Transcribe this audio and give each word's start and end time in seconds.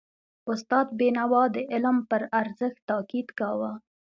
استاد 0.51 0.87
بینوا 0.99 1.43
د 1.55 1.57
علم 1.71 1.97
پر 2.09 2.21
ارزښت 2.41 2.79
تاکید 2.89 3.27
کاوه. 3.39 3.71